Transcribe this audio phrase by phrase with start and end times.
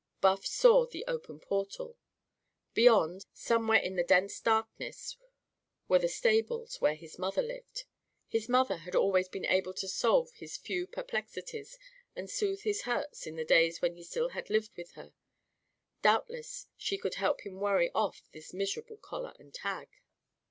[0.19, 1.95] Buff saw the open portal.
[2.73, 5.15] Beyond, somewhere in the dense darkness,
[5.87, 7.83] were the stables where his mother lived.
[8.27, 11.77] His mother had always been able to solve his few perplexities
[12.15, 15.13] and soothe his hurts in the days when he still had lived with her.
[16.01, 19.87] Doubtless she could help him worry off this miserable collar and tag.